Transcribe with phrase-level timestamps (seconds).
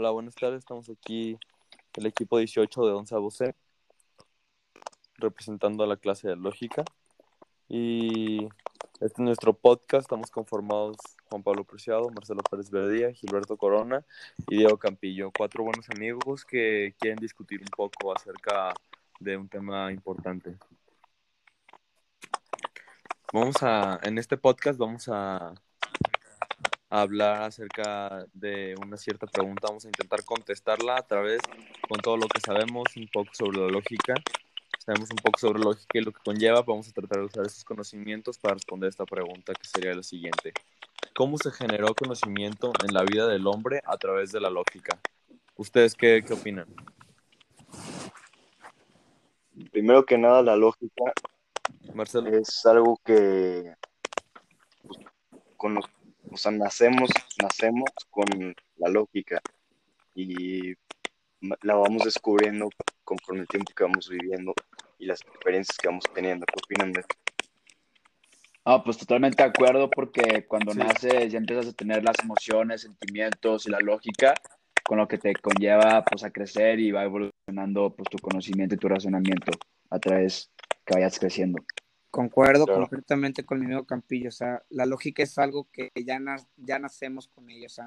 [0.00, 0.60] Hola, buenas tardes.
[0.60, 1.36] Estamos aquí
[1.94, 3.56] el equipo 18 de Once Buse,
[5.16, 6.84] representando a la clase de lógica.
[7.68, 8.44] Y
[9.00, 10.02] este es nuestro podcast.
[10.02, 10.98] Estamos conformados
[11.28, 14.06] Juan Pablo Preciado, Marcelo Pérez Verdía, Gilberto Corona
[14.46, 15.32] y Diego Campillo.
[15.36, 18.72] Cuatro buenos amigos que quieren discutir un poco acerca
[19.18, 20.56] de un tema importante.
[23.32, 25.54] Vamos a, en este podcast vamos a
[26.90, 29.68] hablar acerca de una cierta pregunta.
[29.68, 31.40] Vamos a intentar contestarla a través,
[31.88, 34.14] con todo lo que sabemos, un poco sobre la lógica.
[34.78, 36.62] Sabemos un poco sobre lógica y lo que conlleva.
[36.62, 40.52] Vamos a tratar de usar esos conocimientos para responder esta pregunta, que sería la siguiente.
[41.14, 44.98] ¿Cómo se generó conocimiento en la vida del hombre a través de la lógica?
[45.56, 46.66] ¿Ustedes qué, qué opinan?
[49.72, 51.12] Primero que nada, la lógica
[51.94, 52.28] Marcelo.
[52.28, 53.74] es algo que
[54.86, 54.98] pues,
[55.56, 55.80] con,
[56.30, 57.10] o sea, nacemos,
[57.42, 59.40] nacemos con la lógica
[60.14, 60.74] y
[61.62, 62.68] la vamos descubriendo
[63.04, 64.52] conforme el tiempo que vamos viviendo
[64.98, 66.44] y las experiencias que vamos teniendo.
[66.46, 67.14] ¿Qué opinan de esto?
[68.64, 70.78] Ah, pues totalmente de acuerdo porque cuando Sí.
[70.78, 74.34] naces ya empiezas a tener las emociones, sentimientos y la lógica
[74.84, 78.78] con lo que te conlleva pues a crecer y va evolucionando pues tu conocimiento y
[78.78, 79.52] tu razonamiento
[79.90, 80.50] a través
[80.84, 81.62] que vayas creciendo.
[82.10, 82.80] Concuerdo Claro.
[82.80, 84.28] completamente con mi amigo Campillo.
[84.28, 87.66] O sea, la lógica es algo que ya, na- ya nacemos con ella.
[87.66, 87.86] O sea,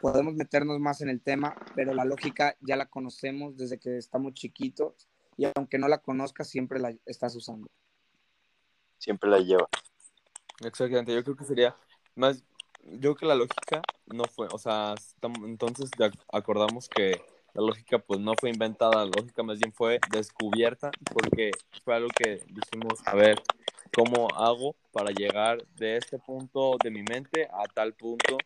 [0.00, 4.34] podemos meternos más en el tema, pero la lógica ya la conocemos desde que estamos
[4.34, 7.68] chiquitos y aunque no la conozcas, siempre la estás usando.
[8.98, 9.68] Siempre la lleva.
[10.64, 11.76] Exactamente, yo creo que sería
[12.16, 12.42] más,
[12.82, 14.94] yo creo que la lógica no fue, o sea,
[15.44, 15.88] entonces
[16.32, 17.22] acordamos que
[17.58, 21.50] la lógica pues no fue inventada, la lógica más bien fue descubierta porque
[21.84, 23.42] fue algo que dijimos, a ver,
[23.92, 28.38] ¿cómo hago para llegar de este punto de mi mente a tal punto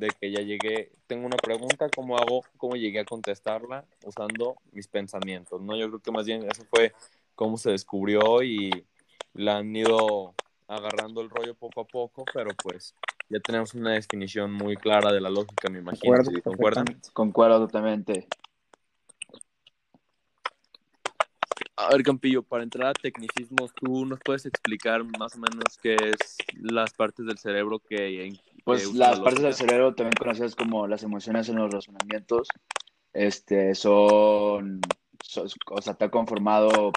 [0.00, 4.88] de que ya llegué, tengo una pregunta, ¿cómo hago, cómo llegué a contestarla usando mis
[4.88, 5.62] pensamientos?
[5.62, 5.76] ¿no?
[5.76, 6.92] Yo creo que más bien eso fue
[7.36, 8.84] cómo se descubrió y
[9.32, 10.34] la han ido
[10.66, 12.96] agarrando el rollo poco a poco, pero pues
[13.28, 16.00] ya tenemos una definición muy clara de la lógica, me imagino.
[16.00, 16.42] Concuerdo ¿Sí?
[16.42, 17.00] ¿Concuerdan?
[17.12, 18.26] Concuerdo totalmente.
[21.78, 25.94] A ver, Campillo, para entrar a tecnicismos, ¿tú nos puedes explicar más o menos qué
[25.94, 28.32] es las partes del cerebro que...
[28.32, 32.50] que Pues las la partes del cerebro, también conocidas como las emociones en los razonamientos,
[33.12, 34.80] este, son,
[35.20, 36.92] son- o sea, está conformado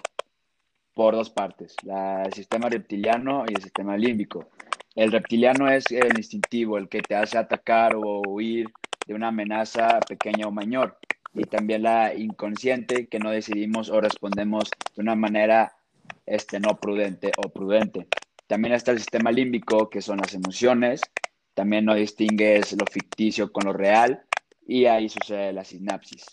[0.94, 4.50] por dos partes, la- el sistema reptiliano y el sistema límbico.
[4.96, 8.72] El reptiliano es el instintivo, el que te hace atacar o huir
[9.06, 10.98] de una amenaza pequeña o mayor.
[11.34, 15.76] Y también la inconsciente, que no decidimos o respondemos de una manera
[16.26, 18.08] este, no prudente o prudente.
[18.48, 21.02] También está el sistema límbico, que son las emociones.
[21.54, 24.24] También no distingues lo ficticio con lo real.
[24.66, 26.26] Y ahí sucede la sinapsis.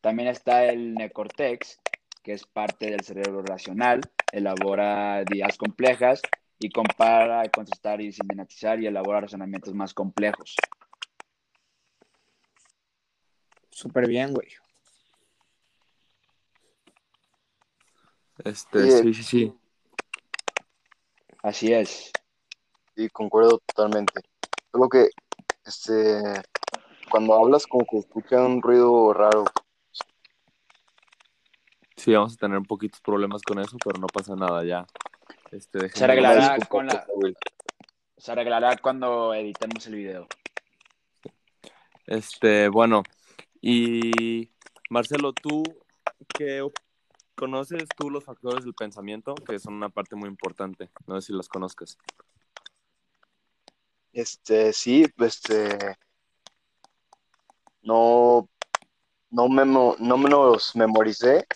[0.00, 1.80] También está el neocortex,
[2.22, 4.00] que es parte del cerebro racional,
[4.32, 6.20] elabora ideas complejas
[6.58, 10.56] y compara, contrastar y sintetizar y elabora razonamientos más complejos.
[13.74, 14.48] Súper bien, güey.
[18.44, 19.02] Este, Sí.
[19.02, 19.54] sí, sí, sí.
[21.42, 22.12] Así es.
[22.96, 24.20] Sí, concuerdo totalmente.
[24.70, 25.08] Solo que,
[25.66, 26.20] este,
[27.10, 29.44] cuando hablas como que escucha un ruido raro.
[31.96, 34.86] Sí, vamos a tener un poquitos problemas con eso, pero no pasa nada ya.
[35.50, 37.04] Este, Se arreglará con la-.
[38.16, 40.28] Se arreglará cuando editemos el video.
[42.06, 43.02] Este, bueno,
[43.66, 44.50] y
[44.90, 45.62] Marcelo, ¿tú
[46.36, 46.62] qué
[47.34, 49.34] conoces tú los factores del pensamiento?
[49.34, 50.90] Que son una parte muy importante.
[51.06, 51.96] No sé si los conozcas.
[54.12, 55.96] Este, sí, este,
[57.80, 58.50] no,
[59.30, 61.46] no, memo, no me los memoricé.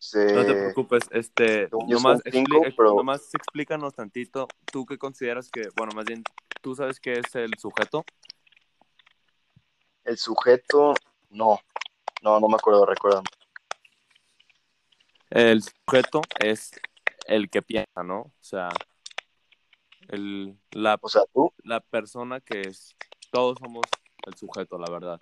[0.00, 5.68] Este, No te preocupes, este, nomás, cinco, pero- nomás explícanos tantito, ¿tú qué consideras que,
[5.76, 6.22] bueno, más bien,
[6.62, 8.06] tú sabes qué es el sujeto?
[10.04, 10.94] el sujeto,
[11.30, 11.58] no,
[12.22, 13.24] no, no me acuerdo, recuerdan.
[15.30, 16.72] El sujeto es
[17.26, 18.20] el que piensa, ¿no?
[18.20, 18.70] O sea,
[20.08, 21.52] el, la, O sea, tú.
[21.62, 22.96] la persona que es,
[23.30, 23.84] todos somos
[24.26, 25.18] el sujeto, la verdad.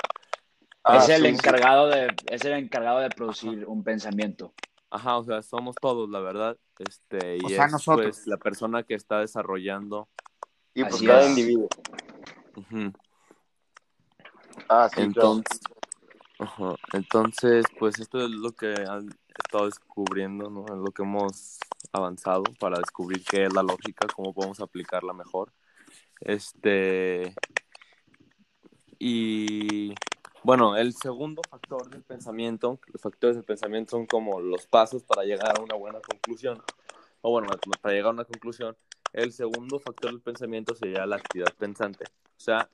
[0.83, 1.35] Ah, es el sí, sí.
[1.35, 4.55] encargado de, es el encargado de producir un pensamiento.
[4.91, 6.57] Ajá, o sea, somos todos, la verdad.
[6.79, 8.07] Este, y O sea, es nosotros.
[8.07, 10.09] pues la persona que está desarrollando.
[10.75, 11.29] Sí, pues Así cada es.
[11.29, 11.69] individuo.
[12.57, 12.93] Ujú.
[14.69, 15.07] Ah, sí, claro.
[15.07, 15.61] Entonces,
[16.39, 19.09] ajá, entonces, pues esto es lo que han
[19.45, 20.65] estado descubriendo, ¿no?
[20.67, 21.59] Es lo que hemos
[21.93, 25.53] avanzado para descubrir qué es la lógica, cómo podemos aplicarla mejor.
[26.21, 27.35] Este,
[28.99, 29.95] y
[30.43, 35.25] Bueno, el segundo factor del pensamiento, los factores del pensamiento son como los pasos para
[35.25, 36.63] llegar a una buena conclusión.
[37.23, 37.49] O bueno,
[37.83, 38.77] para llegar a una conclusión,
[39.13, 42.71] el segundo factor del pensamiento sería la actividad pensante, o sea,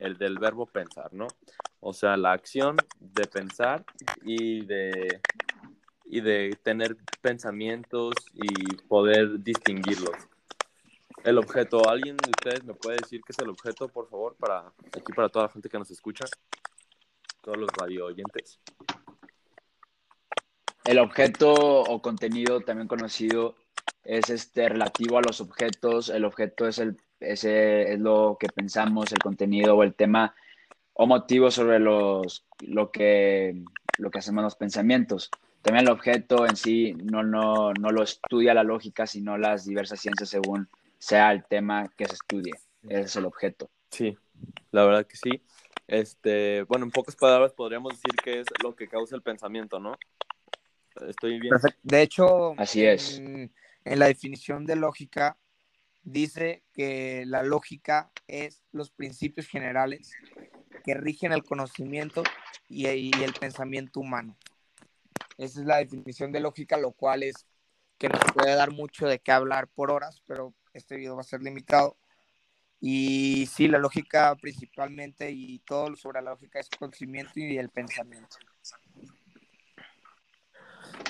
[0.00, 1.36] el del verbo pensar, ¿no?
[1.86, 3.84] O sea, la acción de pensar
[4.22, 5.20] y de,
[6.06, 10.16] y de tener pensamientos y poder distinguirlos.
[11.24, 14.72] El objeto, ¿alguien de ustedes me puede decir qué es el objeto, por favor, para
[14.96, 16.24] aquí para toda la gente que nos escucha?
[17.42, 18.58] Todos los radio oyentes.
[20.84, 23.56] El objeto o contenido, también conocido,
[24.04, 26.08] es este relativo a los objetos.
[26.08, 30.34] El objeto es, el, ese, es lo que pensamos, el contenido o el tema
[30.94, 33.62] o motivo sobre los, lo, que,
[33.98, 35.30] lo que hacemos los pensamientos.
[35.62, 40.00] También el objeto en sí no, no, no lo estudia la lógica, sino las diversas
[40.00, 40.68] ciencias según
[40.98, 42.52] sea el tema que se estudie.
[42.88, 43.70] Ese es el objeto.
[43.90, 44.16] Sí,
[44.70, 45.42] la verdad que sí.
[45.86, 49.96] Este, bueno, en pocas palabras podríamos decir que es lo que causa el pensamiento, ¿no?
[51.08, 51.50] Estoy bien.
[51.50, 51.80] Perfecto.
[51.82, 53.18] De hecho, Así es.
[53.18, 53.52] En,
[53.84, 55.38] en la definición de lógica
[56.02, 60.12] dice que la lógica es los principios generales
[60.84, 62.22] que rigen el conocimiento
[62.68, 64.36] y, el pensamiento humano.
[65.38, 67.46] Esa es la definición de lógica, lo cual es
[67.98, 71.24] que nos puede dar mucho de qué hablar por horas, pero este video va a
[71.24, 71.96] ser limitado.
[72.80, 78.36] Y sí, la lógica principalmente y todo sobre la lógica es conocimiento y el pensamiento.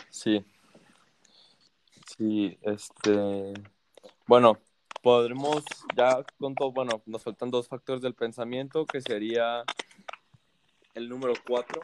[0.09, 0.45] Sí.
[2.17, 3.55] Sí, este.
[4.27, 4.59] Bueno,
[5.05, 5.63] podremos
[5.95, 6.73] ya con todo.
[6.73, 9.63] Bueno, nos faltan dos factores del pensamiento, que sería
[10.95, 11.83] el número cuatro.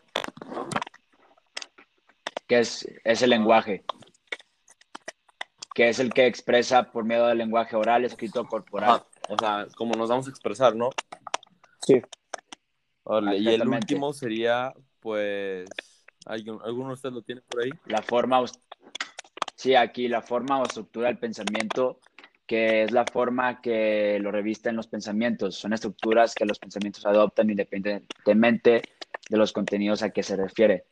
[2.49, 3.85] que es, es el lenguaje,
[5.73, 8.91] que es el que expresa por medio del lenguaje oral, escrito, corporal.
[8.91, 10.91] Ajá, O sea, como nos vamos a expresar, ¿no?
[11.87, 12.03] Sí.
[13.39, 15.69] Y el último sería, pues.
[16.27, 17.71] ¿alguien- ¿Alguno de ustedes lo tiene por ahí?
[17.87, 18.45] La forma,
[19.55, 22.01] sí, aquí la forma o estructura del pensamiento,
[22.50, 25.55] que es la forma que lo revisten los pensamientos.
[25.55, 28.82] Son estructuras que los pensamientos adoptan independientemente
[29.29, 30.82] de los contenidos a que se refiere.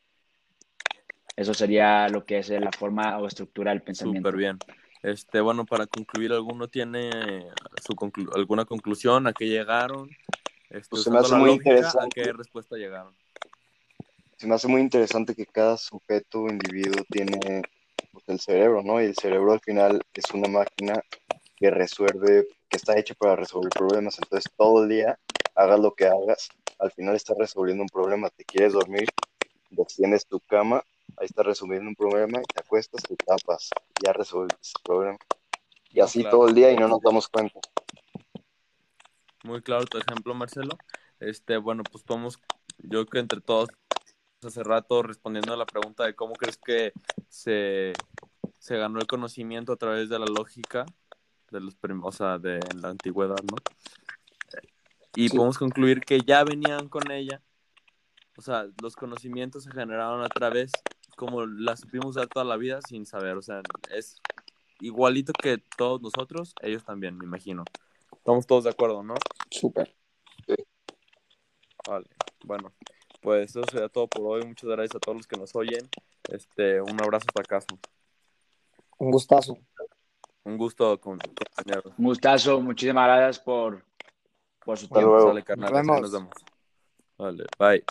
[1.34, 4.28] Eso sería lo que es la forma o estructura del pensamiento.
[4.28, 4.58] Súper bien.
[5.02, 7.48] Este, bueno, para concluir, ¿alguno tiene
[7.84, 9.26] su conclu- alguna conclusión?
[9.26, 10.08] ¿A qué llegaron?
[10.70, 12.22] Este, Pues se me hace muy lógica, ¿A interesante.
[12.22, 13.16] qué respuesta llegaron?
[14.36, 17.62] Se me hace muy interesante que cada sujeto o individuo tiene
[18.12, 19.02] pues, el cerebro, ¿no?
[19.02, 21.02] Y el cerebro al final es una máquina
[21.58, 24.18] que resuelve, que está hecha para resolver problemas.
[24.18, 25.18] Entonces, todo el día,
[25.54, 28.30] hagas lo que hagas, al final estás resolviendo un problema.
[28.30, 29.08] Te quieres dormir,
[29.76, 30.84] extiendes tu cama,
[31.16, 33.70] ahí estás resolviendo un problema y te acuestas, te tapas,
[34.04, 35.18] ya resolviste el problema.
[35.90, 36.38] Y así claro.
[36.38, 37.58] todo el día y no nos damos cuenta.
[39.42, 40.76] Muy claro tu ejemplo, Marcelo.
[41.18, 42.38] Este, bueno, pues podemos,
[42.78, 43.68] yo creo que entre todos,
[44.44, 46.92] hace rato respondiendo a la pregunta de cómo crees que
[47.28, 47.92] se,
[48.60, 50.86] se ganó el conocimiento a través de la lógica
[51.50, 53.56] de los o sea, de la antigüedad, ¿no?
[55.14, 55.36] Y Sí.
[55.36, 57.42] podemos concluir que ya venían con ella,
[58.36, 60.70] o sea, los conocimientos se generaron a través,
[61.16, 64.20] como la supimos dar toda la vida sin saber, o sea, es
[64.80, 67.64] igualito que todos nosotros, ellos también, me imagino.
[68.12, 69.14] Estamos todos de acuerdo, ¿no?
[69.50, 69.92] Súper.
[71.88, 72.06] Vale,
[72.44, 72.72] bueno,
[73.22, 74.46] pues eso sería todo por hoy.
[74.46, 75.88] Muchas gracias a todos los que nos oyen.
[76.30, 77.66] Este, un abrazo hasta casa.
[78.98, 79.56] Un gustazo.
[80.48, 81.92] Un gusto con compañeros.
[81.98, 83.84] Un gustazo, muchísimas gracias por,
[84.64, 85.10] por su Hasta tiempo.
[85.12, 85.28] luego.
[85.28, 86.00] Sale, carnal, Nos vemos.
[86.00, 86.34] nos vemos.
[87.18, 87.84] Vale, bye.